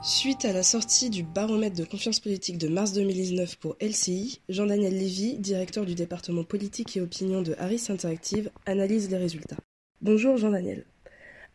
Suite 0.00 0.44
à 0.44 0.52
la 0.52 0.62
sortie 0.62 1.10
du 1.10 1.24
baromètre 1.24 1.76
de 1.76 1.84
confiance 1.84 2.20
politique 2.20 2.56
de 2.56 2.68
mars 2.68 2.92
2019 2.92 3.56
pour 3.56 3.76
LCI, 3.80 4.40
Jean-Daniel 4.48 4.96
Lévy, 4.96 5.38
directeur 5.38 5.84
du 5.84 5.96
département 5.96 6.44
politique 6.44 6.96
et 6.96 7.00
opinion 7.00 7.42
de 7.42 7.56
Harris 7.58 7.86
Interactive, 7.88 8.50
analyse 8.64 9.10
les 9.10 9.16
résultats. 9.16 9.56
Bonjour 10.00 10.36
Jean-Daniel. 10.36 10.86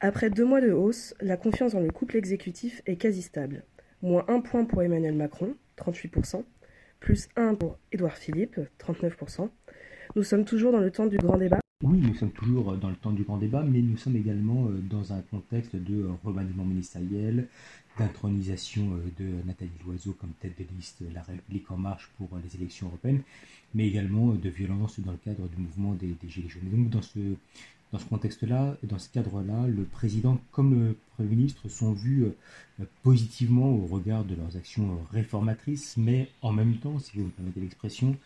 Après 0.01 0.29
deux 0.29 0.43
mois 0.43 0.59
de 0.59 0.73
hausse, 0.73 1.15
la 1.21 1.37
confiance 1.37 1.71
dans 1.71 1.79
le 1.79 1.89
couple 1.89 2.17
exécutif 2.17 2.81
est 2.85 2.97
quasi 2.97 3.21
stable. 3.21 3.63
Moins 4.01 4.25
un 4.27 4.41
point 4.41 4.65
pour 4.65 4.83
Emmanuel 4.83 5.15
Macron, 5.15 5.55
38%, 5.77 6.43
plus 6.99 7.29
un 7.37 7.55
pour 7.55 7.77
Édouard 7.93 8.17
Philippe, 8.17 8.59
39%. 8.77 9.47
Nous 10.17 10.23
sommes 10.23 10.43
toujours 10.43 10.73
dans 10.73 10.81
le 10.81 10.91
temps 10.91 11.05
du 11.05 11.17
grand 11.17 11.37
débat 11.37 11.59
oui, 11.83 11.99
nous 11.99 12.15
sommes 12.15 12.31
toujours 12.31 12.77
dans 12.77 12.89
le 12.89 12.95
temps 12.95 13.11
du 13.11 13.23
grand 13.23 13.37
débat, 13.37 13.61
mais 13.61 13.81
nous 13.81 13.97
sommes 13.97 14.15
également 14.15 14.67
euh, 14.67 14.79
dans 14.89 15.11
un 15.11 15.19
contexte 15.19 15.75
de 15.75 16.07
remaniement 16.23 16.63
ministériel, 16.63 17.49
d'intronisation 17.97 18.95
euh, 18.95 19.23
de 19.23 19.45
Nathalie 19.45 19.71
Loiseau 19.85 20.13
comme 20.13 20.31
tête 20.39 20.57
de 20.57 20.65
liste 20.75 21.03
La 21.13 21.21
République 21.21 21.69
en 21.71 21.77
marche 21.77 22.09
pour 22.17 22.29
euh, 22.33 22.39
les 22.43 22.55
élections 22.55 22.87
européennes, 22.87 23.21
mais 23.73 23.87
également 23.87 24.33
de 24.33 24.49
violence 24.49 24.99
dans 24.99 25.11
le 25.11 25.17
cadre 25.17 25.47
du 25.47 25.57
mouvement 25.57 25.93
des, 25.93 26.15
Gilets 26.27 26.49
jaunes. 26.49 26.69
donc 26.71 26.89
dans 26.89 27.01
ce, 27.01 27.19
dans 27.91 27.99
ce 27.99 28.05
contexte-là, 28.05 28.77
dans 28.83 28.97
ce 28.97 29.09
cadre-là, 29.09 29.67
le 29.67 29.83
président 29.83 30.39
comme 30.51 30.73
le 30.73 30.97
Premier 31.15 31.29
ministre 31.29 31.69
sont 31.69 31.93
vus 31.93 32.25
positivement 33.03 33.69
au 33.69 33.85
regard 33.85 34.23
de 34.23 34.33
leurs 34.33 34.57
actions 34.57 34.97
réformatrices, 35.11 35.95
mais 35.95 36.27
en 36.41 36.51
même 36.51 36.77
temps, 36.77 36.97
si 36.97 37.17
vous 37.17 37.25
me 37.25 37.29
permettez 37.29 37.59
l'expression, 37.59 38.17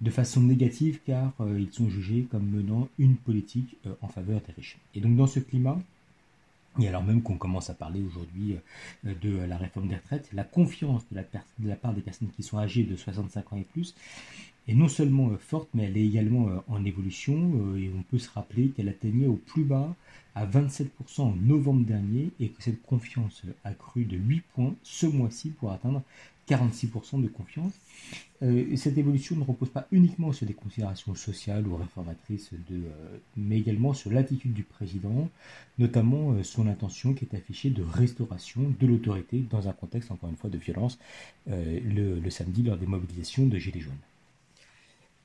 de 0.00 0.10
façon 0.10 0.40
négative 0.40 1.00
car 1.04 1.34
ils 1.58 1.70
sont 1.70 1.90
jugés 1.90 2.26
comme 2.30 2.48
menant 2.48 2.88
une 2.98 3.16
politique 3.16 3.76
en 4.00 4.08
faveur 4.08 4.40
des 4.40 4.54
riches. 4.54 4.78
Et 4.94 5.02
donc 5.02 5.16
dans 5.16 5.26
ce 5.26 5.38
climat, 5.40 5.78
et 6.78 6.88
alors 6.88 7.02
même 7.02 7.22
qu'on 7.22 7.36
commence 7.36 7.68
à 7.68 7.74
parler 7.74 8.00
aujourd'hui 8.00 8.56
de 9.04 9.38
la 9.38 9.56
réforme 9.56 9.88
des 9.88 9.96
retraites, 9.96 10.30
la 10.32 10.44
confiance 10.44 11.02
de 11.10 11.20
la, 11.66 11.76
part 11.76 11.94
des 11.94 12.00
personnes 12.00 12.28
qui 12.28 12.42
sont 12.42 12.58
âgées 12.58 12.84
de 12.84 12.96
65 12.96 13.52
ans 13.52 13.56
et 13.56 13.64
plus 13.64 13.94
est 14.68 14.74
non 14.74 14.88
seulement 14.88 15.30
forte, 15.38 15.68
mais 15.74 15.84
elle 15.84 15.96
est 15.96 16.04
également 16.04 16.62
en 16.68 16.84
évolution. 16.84 17.76
Et 17.76 17.90
on 17.96 18.02
peut 18.02 18.18
se 18.18 18.30
rappeler 18.30 18.68
qu'elle 18.68 18.88
atteignait 18.88 19.26
au 19.26 19.34
plus 19.34 19.64
bas 19.64 19.94
à 20.36 20.46
27% 20.46 21.20
en 21.20 21.34
novembre 21.34 21.84
dernier 21.84 22.30
et 22.38 22.50
que 22.50 22.62
cette 22.62 22.82
confiance 22.82 23.42
a 23.64 23.72
cru 23.72 24.04
de 24.04 24.16
8 24.16 24.42
points 24.54 24.74
ce 24.84 25.06
mois-ci 25.06 25.50
pour 25.50 25.72
atteindre 25.72 26.02
46% 26.50 27.22
de 27.22 27.28
confiance. 27.28 27.72
Euh, 28.42 28.74
cette 28.76 28.96
évolution 28.96 29.36
ne 29.36 29.44
repose 29.44 29.68
pas 29.68 29.86
uniquement 29.92 30.32
sur 30.32 30.46
des 30.46 30.54
considérations 30.54 31.14
sociales 31.14 31.66
ou 31.66 31.76
réformatrices, 31.76 32.50
euh, 32.52 33.18
mais 33.36 33.58
également 33.58 33.92
sur 33.92 34.10
l'attitude 34.10 34.54
du 34.54 34.62
président, 34.62 35.28
notamment 35.78 36.32
euh, 36.32 36.42
son 36.42 36.66
intention 36.66 37.12
qui 37.12 37.26
est 37.26 37.36
affichée 37.36 37.70
de 37.70 37.82
restauration 37.82 38.74
de 38.80 38.86
l'autorité 38.86 39.44
dans 39.50 39.68
un 39.68 39.72
contexte, 39.72 40.10
encore 40.10 40.30
une 40.30 40.36
fois, 40.36 40.50
de 40.50 40.58
violence, 40.58 40.98
le, 41.46 42.18
le 42.18 42.30
samedi 42.30 42.62
lors 42.62 42.76
des 42.76 42.86
mobilisations 42.86 43.46
de 43.46 43.58
Gilets 43.58 43.80
jaunes. 43.80 43.92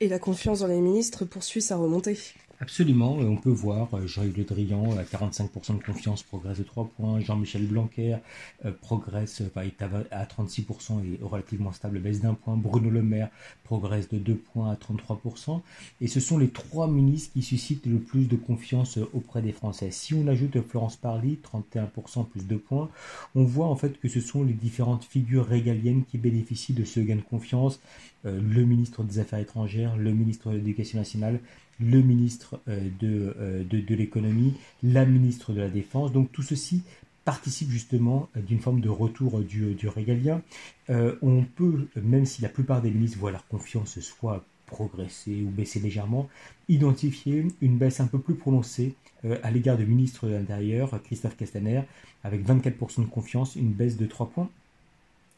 Et 0.00 0.08
la 0.08 0.18
confiance 0.18 0.60
dans 0.60 0.66
les 0.66 0.80
ministres 0.80 1.24
poursuit 1.24 1.62
sa 1.62 1.76
remontée. 1.76 2.18
Absolument, 2.58 3.12
on 3.12 3.36
peut 3.36 3.50
voir 3.50 3.88
euh, 3.92 4.06
Jean-Yves 4.06 4.38
Le 4.38 4.44
Drian 4.44 4.96
à 4.96 5.02
45% 5.02 5.76
de 5.76 5.84
confiance, 5.84 6.22
progresse 6.22 6.56
de 6.56 6.62
3 6.62 6.90
points. 6.96 7.20
Jean-Michel 7.20 7.66
Blanquer 7.66 8.16
euh, 8.64 8.72
progresse, 8.72 9.42
est 9.42 9.82
à 10.10 10.24
36% 10.24 11.04
et 11.04 11.22
relativement 11.22 11.72
stable, 11.72 11.98
baisse 11.98 12.22
d'un 12.22 12.32
point. 12.32 12.56
Bruno 12.56 12.88
Le 12.88 13.02
Maire 13.02 13.28
progresse 13.64 14.08
de 14.08 14.16
2 14.16 14.34
points 14.34 14.70
à 14.70 14.74
33%. 14.74 15.60
Et 16.00 16.06
ce 16.06 16.18
sont 16.18 16.38
les 16.38 16.48
trois 16.48 16.88
ministres 16.88 17.34
qui 17.34 17.42
suscitent 17.42 17.84
le 17.84 17.98
plus 17.98 18.24
de 18.24 18.36
confiance 18.36 18.96
euh, 18.96 19.10
auprès 19.12 19.42
des 19.42 19.52
Français. 19.52 19.90
Si 19.90 20.14
on 20.14 20.26
ajoute 20.26 20.58
Florence 20.62 20.96
Parly, 20.96 21.38
31% 21.42 22.26
plus 22.26 22.46
2 22.46 22.56
points, 22.56 22.88
on 23.34 23.44
voit 23.44 23.66
en 23.66 23.76
fait 23.76 24.00
que 24.00 24.08
ce 24.08 24.22
sont 24.22 24.44
les 24.44 24.54
différentes 24.54 25.04
figures 25.04 25.46
régaliennes 25.46 26.04
qui 26.04 26.16
bénéficient 26.16 26.72
de 26.72 26.84
ce 26.84 27.00
gain 27.00 27.16
de 27.16 27.20
confiance. 27.20 27.80
Le 28.26 28.64
ministre 28.64 29.04
des 29.04 29.18
Affaires 29.18 29.38
étrangères, 29.38 29.96
le 29.96 30.12
ministre 30.12 30.50
de 30.50 30.56
l'Éducation 30.56 30.98
nationale, 30.98 31.40
le 31.80 32.00
ministre 32.00 32.60
euh, 32.68 32.88
euh, 33.02 33.64
de, 33.64 33.94
l'économie, 33.94 34.54
la 34.82 35.04
ministre 35.04 35.52
de 35.52 35.60
la 35.60 35.68
défense. 35.68 36.12
Donc 36.12 36.32
tout 36.32 36.42
ceci 36.42 36.82
participe 37.24 37.70
justement 37.70 38.28
euh, 38.36 38.40
d'une 38.40 38.60
forme 38.60 38.80
de 38.80 38.88
retour 38.88 39.40
du, 39.40 39.74
du 39.74 39.88
régalien. 39.88 40.42
on 40.88 41.44
peut, 41.44 41.88
même 41.96 42.26
si 42.26 42.42
la 42.42 42.48
plupart 42.48 42.82
des 42.82 42.90
ministres 42.90 43.18
voient 43.18 43.32
leur 43.32 43.46
confiance 43.48 43.98
soit 44.00 44.44
progresser 44.66 45.42
ou 45.42 45.50
baisser 45.50 45.78
légèrement, 45.78 46.28
identifier 46.68 47.46
une 47.60 47.78
baisse 47.78 48.00
un 48.00 48.08
peu 48.08 48.18
plus 48.18 48.34
prononcée 48.34 48.94
à 49.42 49.50
l'égard 49.52 49.76
du 49.76 49.86
ministre 49.86 50.26
de 50.26 50.32
l'Intérieur, 50.32 51.00
Christophe 51.04 51.36
Castaner, 51.36 51.82
avec 52.24 52.44
24% 52.44 53.02
de 53.02 53.06
confiance, 53.06 53.54
une 53.54 53.72
baisse 53.72 53.96
de 53.96 54.06
3 54.06 54.30
points. 54.30 54.50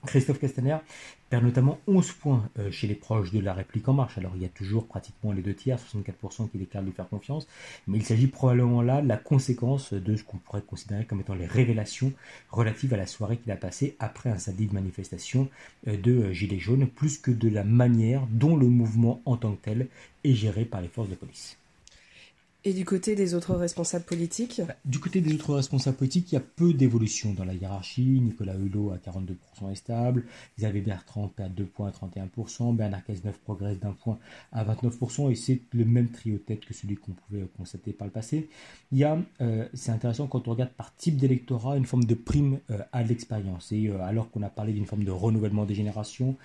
Christophe 0.06 0.38
Castaner 0.38 0.78
perd 1.28 1.44
notamment 1.44 1.78
11 1.86 2.12
points 2.12 2.48
euh, 2.58 2.70
chez 2.70 2.86
les 2.86 2.94
proches 2.94 3.32
de 3.32 3.40
la 3.40 3.52
réplique 3.52 3.88
en 3.88 3.92
marche. 3.92 4.16
Alors 4.16 4.32
il 4.36 4.42
y 4.42 4.44
a 4.44 4.48
toujours 4.48 4.86
pratiquement 4.86 5.32
les 5.32 5.42
deux 5.42 5.54
tiers, 5.54 5.78
64% 5.78 6.48
qui 6.50 6.58
déclarent 6.58 6.84
lui 6.84 6.92
faire 6.92 7.08
confiance, 7.08 7.46
mais 7.86 7.98
il 7.98 8.04
s'agit 8.04 8.28
probablement 8.28 8.80
là 8.80 9.02
de 9.02 9.08
la 9.08 9.16
conséquence 9.16 9.92
de 9.92 10.16
ce 10.16 10.22
qu'on 10.22 10.38
pourrait 10.38 10.62
considérer 10.62 11.04
comme 11.04 11.20
étant 11.20 11.34
les 11.34 11.46
révélations 11.46 12.12
relatives 12.50 12.94
à 12.94 12.96
la 12.96 13.06
soirée 13.06 13.36
qu'il 13.38 13.52
a 13.52 13.56
passée 13.56 13.96
après 13.98 14.30
un 14.30 14.38
samedi 14.38 14.66
de 14.66 14.74
manifestation 14.74 15.48
euh, 15.88 15.96
de 15.96 16.12
euh, 16.12 16.32
Gilets 16.32 16.58
jaunes, 16.58 16.86
plus 16.86 17.18
que 17.18 17.30
de 17.30 17.48
la 17.48 17.64
manière 17.64 18.26
dont 18.30 18.56
le 18.56 18.68
mouvement 18.68 19.20
en 19.24 19.36
tant 19.36 19.52
que 19.52 19.62
tel 19.62 19.88
est 20.24 20.34
géré 20.34 20.64
par 20.64 20.80
les 20.80 20.88
forces 20.88 21.08
de 21.08 21.16
police. 21.16 21.58
Et 22.68 22.74
du 22.74 22.84
côté 22.84 23.14
des 23.14 23.32
autres 23.32 23.54
responsables 23.54 24.04
politiques 24.04 24.60
bah, 24.68 24.76
Du 24.84 24.98
côté 24.98 25.22
des 25.22 25.32
autres 25.32 25.54
responsables 25.54 25.96
politiques, 25.96 26.32
il 26.32 26.34
y 26.34 26.38
a 26.38 26.42
peu 26.42 26.74
d'évolution 26.74 27.32
dans 27.32 27.46
la 27.46 27.54
hiérarchie. 27.54 28.20
Nicolas 28.20 28.56
Hulot 28.56 28.90
à 28.90 28.98
42% 28.98 29.72
est 29.72 29.74
stable, 29.74 30.26
Xavier 30.58 30.82
Bertrand 30.82 31.28
perd 31.28 31.54
2 31.54 31.64
points 31.64 31.88
à 31.88 31.92
31%, 31.92 32.76
Bernard 32.76 33.02
Cazeneuve 33.04 33.38
progresse 33.38 33.78
d'un 33.80 33.92
point 33.92 34.18
à 34.52 34.66
29%, 34.66 35.30
et 35.30 35.34
c'est 35.34 35.62
le 35.72 35.86
même 35.86 36.10
trio 36.10 36.36
tête 36.36 36.66
que 36.66 36.74
celui 36.74 36.96
qu'on 36.96 37.12
pouvait 37.12 37.48
constater 37.56 37.94
par 37.94 38.06
le 38.06 38.12
passé. 38.12 38.50
Il 38.92 38.98
y 38.98 39.04
a, 39.04 39.18
euh, 39.40 39.66
c'est 39.72 39.90
intéressant 39.90 40.26
quand 40.26 40.46
on 40.46 40.50
regarde 40.50 40.72
par 40.72 40.94
type 40.94 41.16
d'électorat, 41.16 41.78
une 41.78 41.86
forme 41.86 42.04
de 42.04 42.14
prime 42.14 42.58
euh, 42.70 42.82
à 42.92 43.02
l'expérience. 43.02 43.72
Et 43.72 43.88
euh, 43.88 44.02
alors 44.02 44.30
qu'on 44.30 44.42
a 44.42 44.50
parlé 44.50 44.74
d'une 44.74 44.86
forme 44.86 45.04
de 45.04 45.10
renouvellement 45.10 45.64
des 45.64 45.74
générations, 45.74 46.36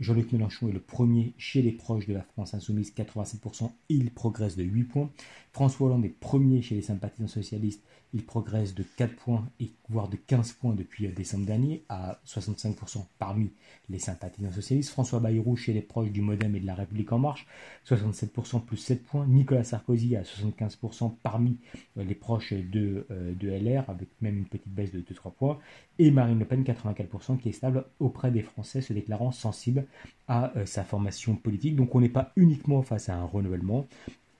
Jean-Luc 0.00 0.32
Mélenchon 0.32 0.68
est 0.68 0.72
le 0.72 0.80
premier 0.80 1.32
chez 1.38 1.62
les 1.62 1.72
proches 1.72 2.06
de 2.06 2.12
la 2.12 2.20
France 2.20 2.52
insoumise, 2.52 2.92
87%, 2.94 3.70
il 3.88 4.10
progresse 4.10 4.54
de 4.54 4.64
8 4.64 4.84
points. 4.84 5.10
François 5.52 5.86
Hollande 5.86 6.04
est 6.04 6.08
premier 6.08 6.62
chez 6.62 6.74
les 6.74 6.82
sympathisants 6.82 7.28
socialistes, 7.28 7.82
il 8.14 8.24
progresse 8.24 8.74
de 8.74 8.82
4 8.82 9.16
points 9.16 9.48
et 9.58 9.72
voire 9.88 10.08
de 10.08 10.16
15 10.16 10.52
points 10.52 10.74
depuis 10.74 11.06
euh, 11.06 11.12
décembre 11.12 11.46
dernier 11.46 11.82
à 11.88 12.20
65% 12.26 13.04
parmi 13.18 13.52
les 13.88 13.98
sympathisants 13.98 14.52
socialistes. 14.52 14.90
François 14.90 15.20
Bayrou 15.20 15.56
chez 15.56 15.72
les 15.72 15.80
proches 15.80 16.10
du 16.10 16.20
Modem 16.20 16.54
et 16.54 16.60
de 16.60 16.66
la 16.66 16.74
République 16.74 17.10
en 17.12 17.18
marche, 17.18 17.46
67% 17.86 18.64
plus 18.64 18.76
7 18.76 19.02
points. 19.02 19.26
Nicolas 19.26 19.64
Sarkozy 19.64 20.16
à 20.16 20.22
75% 20.22 21.14
parmi 21.22 21.58
euh, 21.96 22.04
les 22.04 22.14
proches 22.14 22.52
de, 22.52 23.06
euh, 23.10 23.34
de 23.34 23.48
LR 23.48 23.88
avec 23.88 24.08
même 24.20 24.36
une 24.36 24.46
petite 24.46 24.68
baisse 24.68 24.92
de 24.92 25.00
2-3 25.00 25.32
points. 25.32 25.58
Et 25.98 26.10
Marine 26.10 26.38
Le 26.38 26.44
Pen 26.44 26.62
84% 26.64 27.38
qui 27.38 27.48
est 27.48 27.52
stable 27.52 27.86
auprès 27.98 28.30
des 28.30 28.42
Français 28.42 28.82
se 28.82 28.92
déclarant 28.92 29.32
sensible 29.32 29.86
à 30.28 30.52
sa 30.64 30.84
formation 30.84 31.36
politique. 31.36 31.76
Donc 31.76 31.94
on 31.94 32.00
n'est 32.00 32.08
pas 32.08 32.32
uniquement 32.36 32.82
face 32.82 33.08
à 33.08 33.16
un 33.16 33.24
renouvellement, 33.24 33.86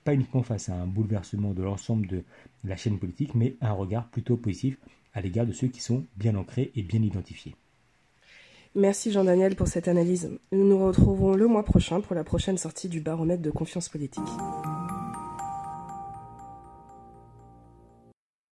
pas 0.03 0.13
uniquement 0.13 0.43
face 0.43 0.69
à 0.69 0.75
un 0.75 0.87
bouleversement 0.87 1.53
de 1.53 1.63
l'ensemble 1.63 2.07
de 2.07 2.23
la 2.63 2.75
chaîne 2.75 2.99
politique, 2.99 3.35
mais 3.35 3.55
un 3.61 3.73
regard 3.73 4.07
plutôt 4.09 4.37
positif 4.37 4.77
à 5.13 5.21
l'égard 5.21 5.45
de 5.45 5.53
ceux 5.53 5.67
qui 5.67 5.81
sont 5.81 6.05
bien 6.17 6.35
ancrés 6.35 6.71
et 6.75 6.83
bien 6.83 7.01
identifiés. 7.01 7.55
Merci 8.75 9.11
Jean-Daniel 9.11 9.55
pour 9.55 9.67
cette 9.67 9.87
analyse. 9.87 10.31
Nous 10.51 10.67
nous 10.67 10.83
retrouverons 10.83 11.33
le 11.33 11.47
mois 11.47 11.63
prochain 11.63 12.01
pour 12.01 12.15
la 12.15 12.23
prochaine 12.23 12.57
sortie 12.57 12.89
du 12.89 13.01
baromètre 13.01 13.43
de 13.43 13.51
confiance 13.51 13.87
politique. 13.87 14.23